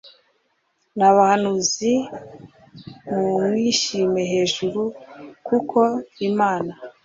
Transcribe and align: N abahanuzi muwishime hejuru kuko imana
N 0.97 0.99
abahanuzi 1.09 1.91
muwishime 3.09 4.21
hejuru 4.31 4.81
kuko 5.47 5.79
imana 6.29 6.73